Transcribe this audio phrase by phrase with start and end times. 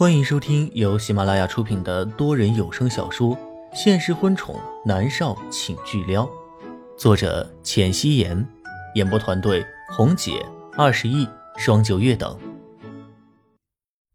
[0.00, 3.36] 欢迎收听由喜马拉雅出品的多人有声小说
[3.74, 6.24] 《现实婚宠男少请巨撩》，
[6.96, 8.48] 作者：浅汐颜，
[8.94, 10.42] 演播团队：红姐、
[10.72, 11.28] 二十亿、
[11.58, 12.34] 双九月等。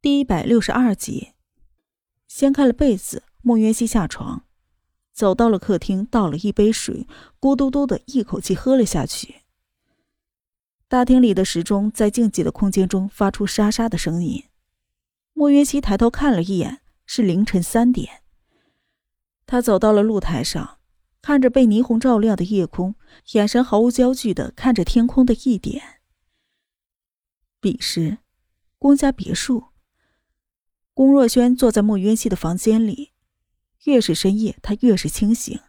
[0.02, 1.34] 第一百六十二集，
[2.28, 4.42] 掀开了被子，莫渊熙下床，
[5.14, 7.06] 走到了客厅，倒了一杯水，
[7.40, 9.36] 咕嘟嘟的一口气喝了下去。
[10.88, 14.46] 大厅里的时钟在静寂的空间中发出沙沙的声音。
[15.38, 18.24] 莫云熙抬头看了一眼，是凌晨三点。
[19.46, 20.78] 他走到了露台上，
[21.22, 22.96] 看着被霓虹照亮的夜空，
[23.34, 26.00] 眼神毫无焦距的看着天空的一点。
[27.60, 28.20] 彼时，
[28.80, 29.66] 公家别墅，
[30.94, 33.12] 宫若轩坐在莫云熙的房间里，
[33.84, 35.60] 越是深夜，他越是清醒。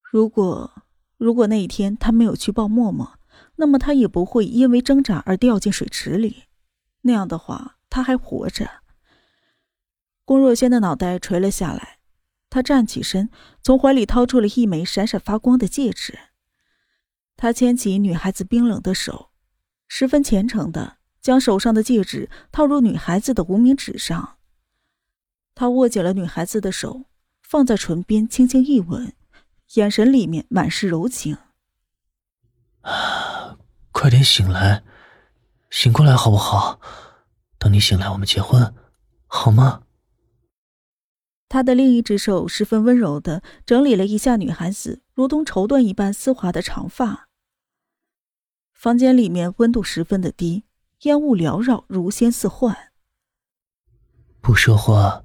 [0.00, 0.84] 如果
[1.16, 3.18] 如果那一天他没有去抱默默，
[3.56, 6.44] 那么他也不会因为挣扎而掉进水池里。
[7.00, 7.73] 那样的话。
[7.94, 8.68] 他还活着。
[10.24, 12.00] 龚若轩的脑袋垂了下来，
[12.50, 13.30] 他站起身，
[13.62, 16.18] 从怀里掏出了一枚闪闪发光的戒指。
[17.36, 19.30] 他牵起女孩子冰冷的手，
[19.86, 24.38] 十分虔诚的将手上的戒指套入女孩子的无名指上。
[25.54, 27.04] 他握紧了女孩子的手，
[27.42, 29.14] 放在唇边轻轻一吻，
[29.74, 31.38] 眼神里面满是柔情。
[32.80, 33.56] 啊，
[33.92, 34.82] 快点醒来，
[35.70, 36.80] 醒过来好不好？
[37.64, 38.74] 等你醒来，我们结婚，
[39.26, 39.84] 好吗？
[41.48, 47.30] 他的另一只手十分温柔的整理了一下女孩子如同绸缎一般丝滑的长发。
[48.74, 50.64] 房间里面温度十分的低，
[51.04, 52.92] 烟雾缭绕，如仙似幻。
[54.42, 55.24] 不说话，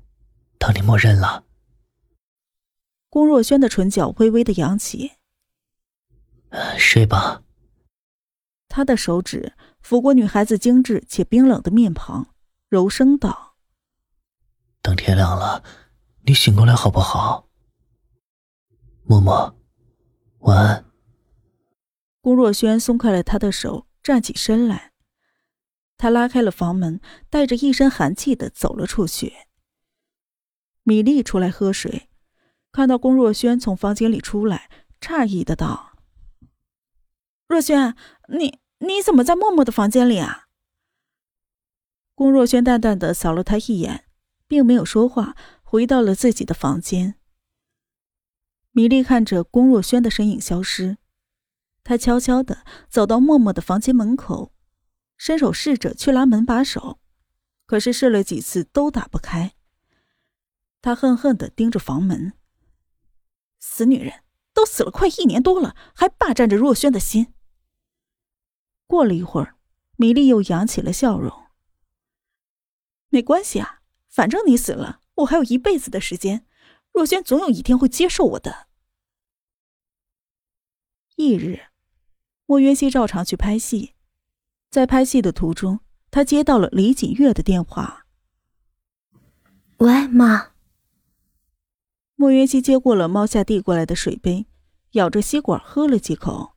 [0.58, 1.44] 当你默认了。
[3.10, 5.12] 龚若轩的唇角微微的扬起。
[6.78, 7.44] 睡吧。
[8.70, 9.54] 他的手指
[9.84, 12.34] 抚过女孩子精致且冰冷的面庞，
[12.70, 13.58] 柔声道
[14.82, 15.64] ：“等天亮了，
[16.22, 17.50] 你醒过来好不好？”
[19.04, 19.60] 默默，
[20.40, 20.86] 晚安。
[22.22, 24.94] 龚若轩松开了他的手，站起身来。
[25.98, 29.34] 他拉开了房门，带着一身寒气的走了出去。
[30.84, 32.10] 米粒出来喝水，
[32.72, 34.70] 看到龚若轩从房间里出来，
[35.02, 35.98] 诧异的道。
[37.48, 37.96] 若轩，
[38.28, 40.48] 你你怎么在默默的房间里啊？
[42.16, 44.06] 龚若轩淡淡的扫了他一眼，
[44.48, 47.16] 并没有说话，回到了自己的房间。
[48.72, 50.98] 米粒看着龚若轩的身影消失，
[51.84, 54.54] 他悄悄的走到默默的房间门口，
[55.18, 57.00] 伸手试着去拉门把手，
[57.66, 59.54] 可是试了几次都打不开。
[60.82, 62.34] 他恨恨的盯着房门，
[63.60, 64.24] 死女人，
[64.54, 67.34] 都死了快一年多了，还霸占着若轩的心。
[68.90, 69.56] 过了一会儿，
[69.98, 71.32] 米粒又扬起了笑容。
[73.10, 76.48] 没关系啊，反正你死了，我还有一辈子的时间。
[76.92, 78.68] 若轩总有一天会接受我的。
[81.18, 81.68] 翌日，
[82.48, 83.94] 莫渊熙照常去拍戏，
[84.72, 88.08] 在拍戏的途中，他接到了李锦月的电话。
[89.78, 90.54] 喂，妈。
[92.16, 94.48] 莫渊熙接过了猫夏递过来的水杯，
[94.94, 96.56] 咬着吸管喝了几口。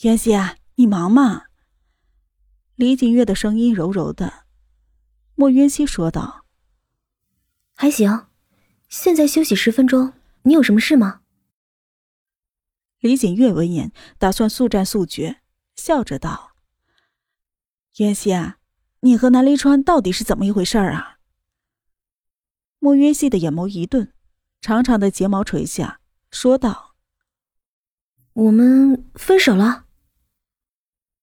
[0.00, 0.56] 渊熙啊。
[0.76, 1.44] 你忙吗？
[2.76, 4.46] 李景月的声音柔柔的。
[5.34, 6.46] 莫云熙说道
[7.76, 8.28] ：“还行，
[8.88, 10.14] 现在休息十分钟。
[10.42, 11.20] 你有什么事吗？”
[13.00, 15.42] 李景月闻言，打算速战速决，
[15.76, 16.52] 笑着道
[17.98, 18.58] ：“渊熙啊，
[19.00, 21.18] 你和南离川到底是怎么一回事啊？”
[22.80, 24.12] 莫云熙的眼眸一顿，
[24.60, 26.00] 长长的睫毛垂下，
[26.30, 26.94] 说道
[28.32, 29.86] ：“我们分手了。”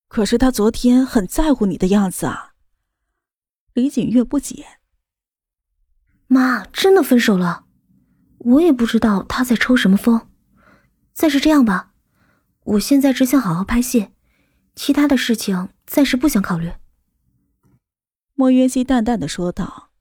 [0.09, 2.56] 可是他昨天很在乎你的样子啊，
[3.74, 4.80] 李锦月不解。
[6.25, 7.66] 妈，真的分手了，
[8.40, 10.30] 我也不知道他在抽什么风。
[11.14, 11.94] 暂时这样吧，
[12.64, 14.09] 我现在只想好好拍戏，
[14.75, 16.74] 其他的事情暂时不想考虑。
[18.34, 19.91] 莫渊熙淡淡的说道，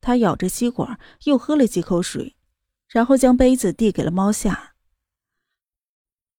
[0.00, 2.36] 他咬着吸管，又喝了几口水，
[2.88, 4.76] 然后将杯子递给了猫夏。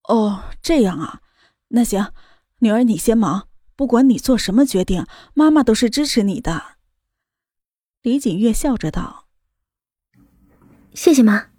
[0.10, 1.22] 哦，这样啊，
[1.68, 2.12] 那行。
[2.64, 6.78] 女儿，你先忙，不管你做什么决定，妈妈都是支持你的。
[8.04, 9.28] 李锦月笑着道
[10.94, 11.50] ：“谢谢妈。”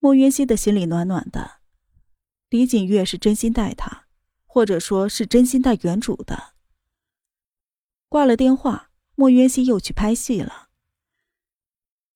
[0.00, 1.60] 莫云熙的心里暖暖的，
[2.48, 4.06] 李锦月是真心待他，
[4.46, 6.54] 或者说是真心待原主的。
[8.08, 10.70] 挂了电话，莫云熙又去拍戏了。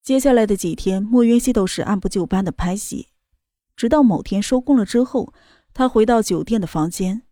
[0.02, 3.10] 接下来的几天，莫云熙都是按部就班的拍戏，
[3.76, 5.32] 直到某天收工了之后。
[5.74, 7.22] 他回到酒店的房间，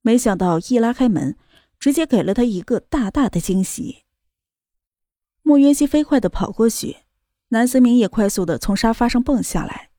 [0.00, 1.36] 没想到一拉开门，
[1.78, 4.04] 直接给了他一个大大的惊喜。
[5.42, 6.98] 莫渊熙飞快的跑过去，
[7.48, 9.90] 南思明也快速的从沙发上蹦下来。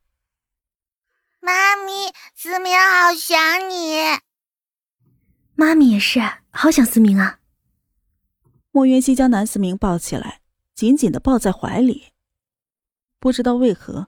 [1.41, 3.97] 妈咪，思明好想你。
[5.55, 6.21] 妈咪也是，
[6.51, 7.39] 好想思明啊。
[8.71, 10.39] 莫渊熙将南思明抱起来，
[10.73, 12.13] 紧紧的抱在怀里。
[13.19, 14.07] 不知道为何，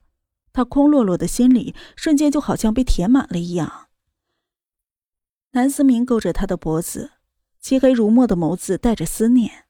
[0.56, 3.90] 他空落落的心里瞬间就好像被填满了一样。
[5.52, 7.12] 南思明勾着他的脖子，
[7.60, 9.66] 漆黑如墨的眸子带着思念。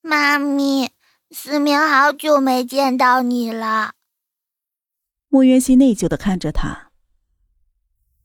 [0.00, 0.90] 妈咪，
[1.30, 3.92] 思明好久没见到你了。
[5.28, 6.90] 莫渊熙内疚的看着他。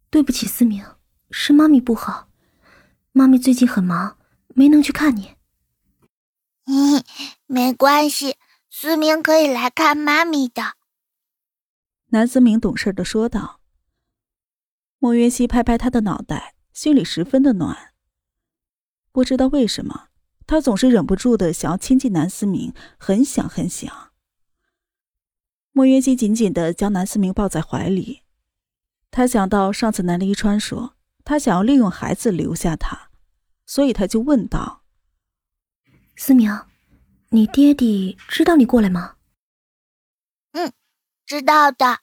[0.09, 0.85] 对不起，思明，
[1.31, 2.29] 是妈咪不好。
[3.11, 4.17] 妈咪最近很忙，
[4.55, 5.35] 没能去看你。
[6.67, 7.03] 嗯，
[7.45, 8.37] 没关系，
[8.69, 10.75] 思明可以来看妈咪的。
[12.13, 13.61] 南思明懂事的说道。
[14.99, 17.93] 莫渊熙拍拍他的脑袋，心里十分的暖。
[19.13, 20.09] 不知道为什么，
[20.45, 24.11] 他总是忍不住的想要亲近南思明，很想很想。
[25.71, 28.23] 莫渊熙紧紧的将南思明抱在怀里，
[29.09, 33.09] 他想到上次南离川说他想要利用孩子留下他，
[33.65, 34.83] 所以他就问道
[36.17, 36.51] ：“思明，
[37.29, 39.15] 你爹地知道你过来吗？”“，
[41.31, 41.99] 知道的。”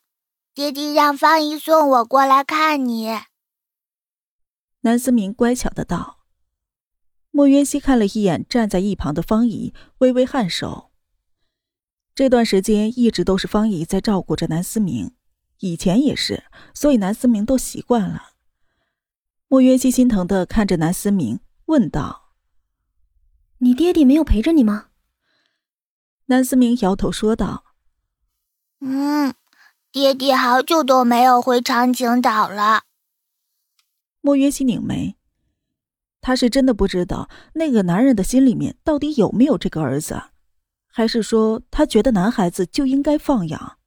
[0.57, 3.11] 爹地让方姨送我过来看你。
[4.81, 6.21] 南思明乖巧的道。
[7.31, 10.91] 莫渊熙看了一眼站在一旁的方姨，微微颔首。
[12.15, 15.15] 这段时间一直都是方姨在照顾着南思明，
[15.59, 18.31] 以前也是，所以南思明都习惯了。
[19.47, 22.33] 莫渊熙心疼的看着南思明，问道
[23.59, 24.89] ：“你爹地没有陪着你吗？”
[26.27, 27.67] 南思明摇头说道
[28.81, 29.35] ：“嗯。”
[29.91, 32.83] 爹爹好久都没有回长青岛了。
[34.21, 35.17] 莫约西拧眉，
[36.21, 40.25] 他是真的不知道那个男人的心里面到底有没有这个儿子，
[40.87, 43.79] 还是说他觉得男孩子就应该放养。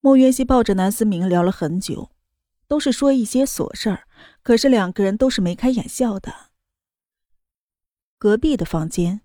[0.00, 2.10] 莫约西抱着南思明聊了很久，
[2.66, 4.08] 都是说一些琐事儿，
[4.42, 6.50] 可是两个人都是眉开眼笑的。
[8.18, 9.20] 隔壁的房间，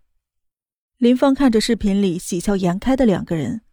[0.98, 3.64] 林芳看着视频里喜笑颜开的两个人。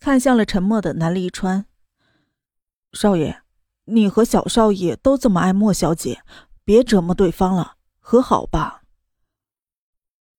[0.00, 1.66] 看向了沉默的南离川。
[2.94, 3.42] 少爷，
[3.84, 6.22] 你和小少爷都这么爱莫小姐，
[6.64, 8.82] 别折磨对方了，和好吧。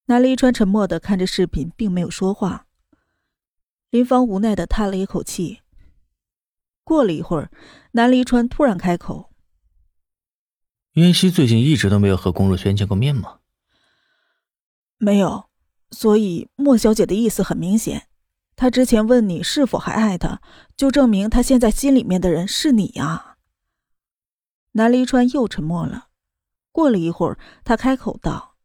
[0.07, 2.65] 南离川沉默的看着视频，并没有说话。
[3.91, 5.61] 林芳无奈的叹了一口气。
[6.83, 7.51] 过了一会儿，
[7.91, 9.31] 南离川突然开口
[10.93, 13.39] ：“渊熙最近一直都没有和龚若轩见过面吗
[14.97, 15.49] ？”“没有。”
[15.91, 18.07] 所以莫小姐的意思很明显。
[18.61, 20.39] 他之前问你是否还爱他，
[20.77, 23.37] 就证明他现在心里面的人是你啊。
[24.73, 26.09] 南离川又沉默了，
[26.71, 28.57] 过了一会儿，他开口道：“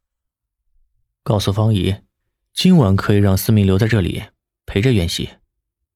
[1.24, 2.02] 告诉方姨，
[2.52, 4.24] 今晚可以让思明留在这里
[4.66, 5.30] 陪着袁熙，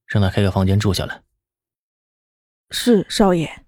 [0.07, 1.23] 让他开个房间住下来。”
[2.73, 3.67] 是少爷。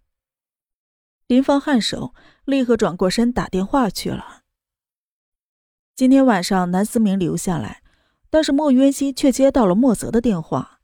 [1.27, 2.15] 林芳颔首，
[2.47, 4.45] 立刻转过身打电话去了。
[5.95, 7.82] 今天晚上南思明留下来。
[8.33, 10.81] 但是莫渊熙却接到了莫泽的电话，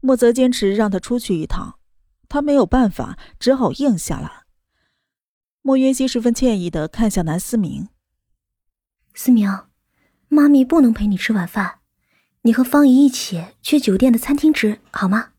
[0.00, 1.76] 莫泽坚持让他出去一趟，
[2.28, 4.44] 他没有办法，只好应下了。
[5.60, 7.88] 莫渊熙十分歉意的看向南思明
[9.12, 9.64] ：“思明，
[10.28, 11.80] 妈咪不能陪你吃晚饭，
[12.42, 15.32] 你和方姨一起去酒店的餐厅吃好吗？”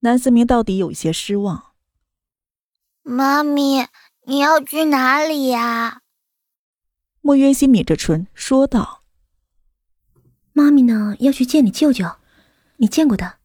[0.00, 1.72] 南思明到底有些失望。
[3.02, 3.86] 妈咪，
[4.26, 6.02] 你要去哪里呀？
[7.22, 8.97] 莫渊熙抿着唇说道。
[10.58, 11.14] 妈咪呢？
[11.20, 12.16] 要去见你舅舅，
[12.78, 13.38] 你见过的。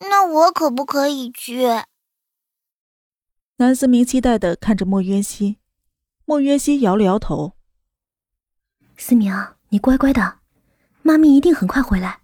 [0.00, 1.64] 那我可不可以去？
[3.58, 5.58] 南思明期待的看着莫渊熙，
[6.24, 7.52] 莫渊熙摇了摇头。
[8.96, 9.32] 思明，
[9.68, 10.40] 你乖乖的，
[11.02, 12.22] 妈咪一定很快回来。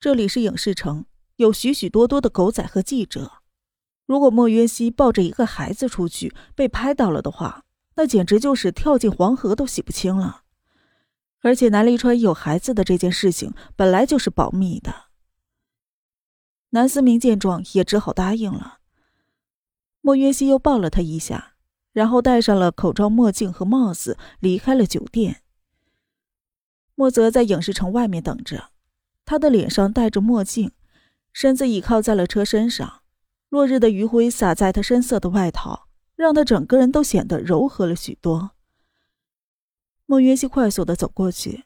[0.00, 3.34] 这里是影视城，有许许多多的狗仔和记者。
[4.04, 7.62] 如果莫渊熙抱着一个孩子出去被拍到了的话，
[7.94, 10.40] 那简直就是跳进黄河都洗不清了。
[11.44, 14.94] 而且南离川有孩子的这件事情本来就是保密的。
[16.70, 18.78] 南思明见状也只好答应了。
[20.00, 21.52] 莫约西又抱了他一下，
[21.92, 25.42] 然后戴上了口罩、墨镜和帽子，离开了酒店。
[26.94, 28.70] 莫泽在影视城外面等着，
[29.26, 30.72] 他的脸上戴着墨镜，
[31.30, 33.02] 身子倚靠在了车身上，
[33.50, 38.52] 落日的余晖洒在他深色的外套，让他整个人都显得柔和了许多。
[40.06, 41.64] 莫约西快速的走过去，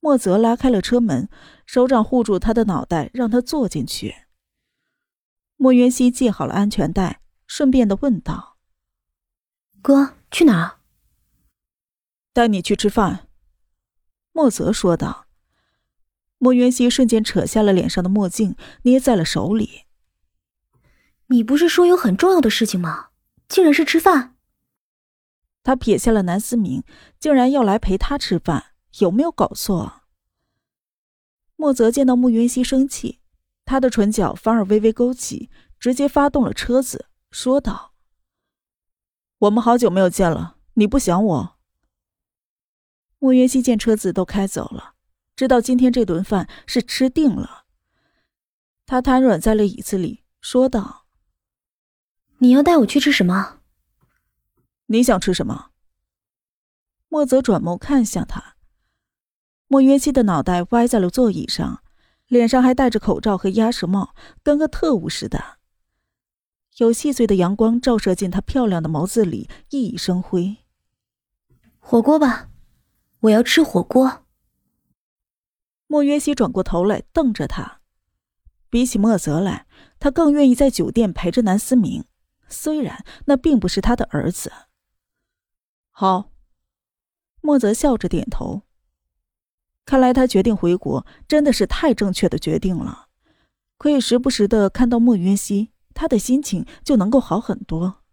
[0.00, 1.28] 莫泽拉开了车门，
[1.66, 4.14] 手掌护住他的脑袋，让他坐进去。
[5.56, 8.56] 莫约西系好了安全带，顺便的问道
[9.82, 10.78] ：“哥，去哪儿？
[12.32, 13.28] 带你去吃饭。”
[14.32, 15.26] 莫泽说道。
[16.40, 19.86] 莫渊熙瞬间扯下了脸上的墨镜，捏在了手里。
[21.26, 23.08] 你不是说有很重要的事情吗？
[23.48, 24.36] 竟然是吃饭！
[25.68, 26.82] 他撇下了南思明，
[27.20, 30.00] 竟然要来陪他吃饭，有没有搞错？
[31.56, 33.20] 莫泽见到慕云熙生气，
[33.66, 37.92] 他的唇角反而微微勾起，直接发动了车子，说道
[39.40, 41.58] ：“我们好久没有见了，你不想我？”
[43.20, 44.94] 慕云熙见车子都开走了，
[45.36, 47.66] 知道今天这顿饭是吃定了。
[48.86, 51.04] 他瘫软在了椅子里，说道。
[52.38, 53.57] 你要带我去吃什么？
[54.90, 55.70] 你想吃什么？
[57.08, 58.56] 莫泽转眸看向他，
[59.66, 61.82] 莫约西的脑袋歪在了座椅上，
[62.26, 65.58] 脸上还戴着口罩和鸭舌帽，跟个特务似的。
[66.78, 70.58] 有细碎的阳光照射进他漂亮的眸子里，熠熠生辉。
[71.78, 72.48] 火锅吧，
[73.20, 74.24] 我要吃火锅。
[75.86, 77.80] 莫约西转过头来瞪着他，
[78.70, 79.66] 比起莫泽来，
[79.98, 82.04] 他更愿意在酒店陪着南思明。
[82.48, 84.50] 虽然那并不是他的儿子。
[86.00, 86.30] 好，
[87.40, 88.62] 莫泽笑着点头。
[89.84, 93.08] 看来他决定回国真的是太正确的决定了。
[93.78, 98.04] 可以时不时的看到莫渊熙，他的心情就能够好很多。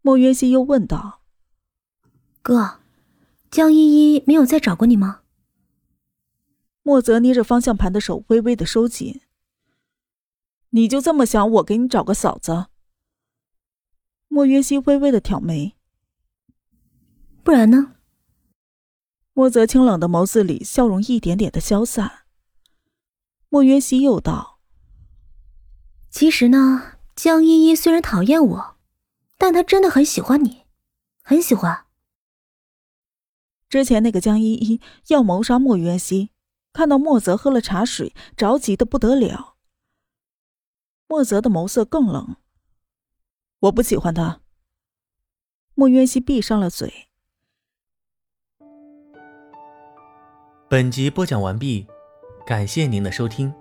[0.00, 1.20] 莫渊熙又问道
[2.40, 2.80] ：“哥，
[3.50, 5.24] 江依依没有再找过你吗？”
[6.82, 9.20] 莫泽捏着方向盘的手微微的收紧。
[10.70, 12.68] 你就这么想我给你找个嫂子？
[14.28, 15.76] 莫约西微微的挑眉，
[17.44, 17.96] 不然呢？
[19.32, 22.26] 莫泽清冷的眸子里笑容一点点的消散。
[23.48, 24.60] 莫约西又道
[26.08, 28.76] ：“其实呢，江依依虽然讨厌我，
[29.36, 30.62] 但她真的很喜欢你，
[31.22, 31.86] 很喜欢。
[33.68, 36.30] 之前那个江依依要谋杀莫约西，
[36.72, 39.56] 看到莫泽喝了茶水，着急的不得了。
[41.08, 42.36] 莫泽的眸色更冷。”
[43.60, 44.40] 我不喜欢他。
[45.74, 47.08] 莫渊熙闭上了嘴。
[50.72, 51.86] 本集播讲完毕，
[52.46, 53.52] 感谢您的收听。